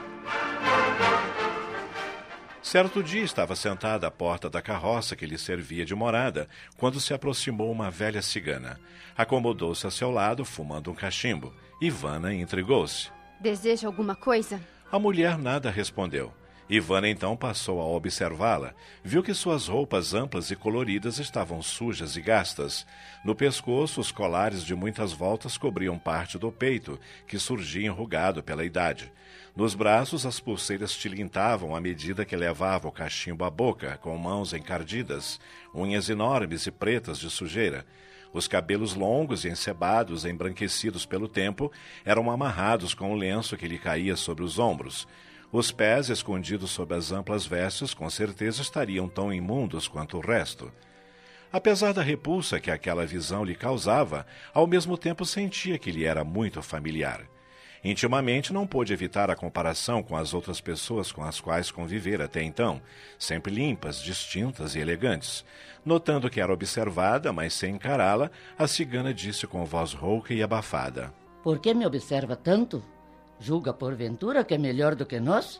Certo 2.59 3.03
dia 3.03 3.21
estava 3.21 3.55
sentada 3.55 4.07
à 4.07 4.11
porta 4.11 4.49
da 4.49 4.63
carroça 4.63 5.15
que 5.15 5.27
lhe 5.27 5.37
servia 5.37 5.85
de 5.85 5.93
morada, 5.93 6.49
quando 6.75 6.99
se 6.99 7.13
aproximou 7.13 7.71
uma 7.71 7.91
velha 7.91 8.23
cigana. 8.23 8.79
Acomodou-se 9.15 9.85
a 9.85 9.91
seu 9.91 10.09
lado, 10.09 10.43
fumando 10.43 10.89
um 10.89 10.95
cachimbo. 10.95 11.53
Ivana 11.79 12.33
intrigou-se. 12.33 13.20
Deseja 13.41 13.87
alguma 13.87 14.15
coisa? 14.15 14.61
A 14.91 14.99
mulher 14.99 15.35
nada 15.35 15.71
respondeu. 15.71 16.31
Ivana 16.69 17.09
então 17.09 17.35
passou 17.35 17.81
a 17.81 17.85
observá-la. 17.87 18.75
Viu 19.03 19.23
que 19.23 19.33
suas 19.33 19.67
roupas 19.67 20.13
amplas 20.13 20.51
e 20.51 20.55
coloridas 20.55 21.17
estavam 21.17 21.59
sujas 21.59 22.15
e 22.15 22.21
gastas. 22.21 22.85
No 23.25 23.33
pescoço, 23.33 23.99
os 23.99 24.11
colares 24.11 24.63
de 24.63 24.75
muitas 24.75 25.11
voltas 25.11 25.57
cobriam 25.57 25.97
parte 25.97 26.37
do 26.37 26.51
peito, 26.51 26.99
que 27.27 27.39
surgia 27.39 27.87
enrugado 27.87 28.43
pela 28.43 28.63
idade. 28.63 29.11
Nos 29.55 29.73
braços, 29.73 30.23
as 30.23 30.39
pulseiras 30.39 30.95
tilintavam 30.95 31.75
à 31.75 31.81
medida 31.81 32.23
que 32.23 32.35
levava 32.35 32.87
o 32.87 32.91
cachimbo 32.91 33.43
à 33.43 33.49
boca, 33.49 33.97
com 34.03 34.15
mãos 34.17 34.53
encardidas, 34.53 35.39
unhas 35.73 36.09
enormes 36.09 36.67
e 36.67 36.71
pretas 36.71 37.17
de 37.17 37.29
sujeira. 37.29 37.87
Os 38.33 38.47
cabelos 38.47 38.93
longos 38.93 39.43
e 39.43 39.49
encebados, 39.49 40.25
embranquecidos 40.25 41.05
pelo 41.05 41.27
tempo, 41.27 41.71
eram 42.05 42.31
amarrados 42.31 42.93
com 42.93 43.11
o 43.11 43.13
um 43.13 43.17
lenço 43.17 43.57
que 43.57 43.67
lhe 43.67 43.77
caía 43.77 44.15
sobre 44.15 44.43
os 44.43 44.57
ombros. 44.57 45.07
Os 45.51 45.69
pés, 45.69 46.09
escondidos 46.09 46.71
sob 46.71 46.95
as 46.95 47.11
amplas 47.11 47.45
vestes, 47.45 47.93
com 47.93 48.09
certeza 48.09 48.61
estariam 48.61 49.09
tão 49.09 49.33
imundos 49.33 49.87
quanto 49.87 50.17
o 50.17 50.21
resto. 50.21 50.71
Apesar 51.51 51.93
da 51.93 52.01
repulsa 52.01 52.61
que 52.61 52.71
aquela 52.71 53.05
visão 53.05 53.43
lhe 53.43 53.55
causava, 53.55 54.25
ao 54.53 54.65
mesmo 54.65 54.97
tempo 54.97 55.25
sentia 55.25 55.77
que 55.77 55.91
lhe 55.91 56.05
era 56.05 56.23
muito 56.23 56.61
familiar. 56.61 57.27
Intimamente 57.83 58.53
não 58.53 58.67
pôde 58.67 58.93
evitar 58.93 59.31
a 59.31 59.35
comparação 59.35 60.03
com 60.03 60.15
as 60.15 60.33
outras 60.33 60.61
pessoas 60.61 61.11
com 61.11 61.23
as 61.23 61.39
quais 61.41 61.71
convivera 61.71 62.25
até 62.25 62.43
então, 62.43 62.79
sempre 63.17 63.53
limpas, 63.53 64.01
distintas 64.01 64.75
e 64.75 64.79
elegantes. 64.79 65.43
Notando 65.83 66.29
que 66.29 66.39
era 66.39 66.53
observada, 66.53 67.33
mas 67.33 67.53
sem 67.53 67.75
encará-la, 67.75 68.29
a 68.57 68.67
cigana 68.67 69.11
disse 69.13 69.47
com 69.47 69.65
voz 69.65 69.93
rouca 69.93 70.31
e 70.33 70.43
abafada: 70.43 71.11
Por 71.43 71.59
que 71.59 71.73
me 71.73 71.85
observa 71.85 72.35
tanto? 72.35 72.83
Julga 73.39 73.73
porventura 73.73 74.43
que 74.43 74.53
é 74.53 74.57
melhor 74.59 74.93
do 74.93 75.05
que 75.05 75.19
nós? 75.19 75.59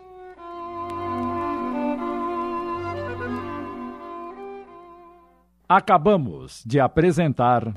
Acabamos 5.68 6.62
de 6.66 6.80
apresentar. 6.80 7.74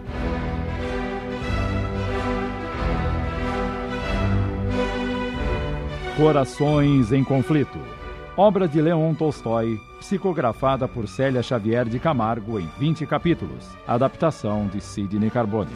Corações 6.17 7.11
em 7.11 7.25
Conflito. 7.25 7.77
Obra 8.37 8.69
de 8.69 8.81
Leon 8.81 9.15
Tolstói, 9.15 9.81
psicografada 9.99 10.87
por 10.87 11.09
Célia 11.09 11.43
Xavier 11.43 11.89
de 11.89 11.99
Camargo 11.99 12.61
em 12.61 12.71
20 12.79 13.05
capítulos. 13.05 13.69
Adaptação 13.85 14.69
de 14.69 14.81
Sidney 14.81 15.29
Carbone. 15.29 15.73